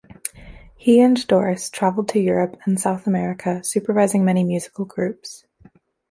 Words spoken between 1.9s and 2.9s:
to Europe and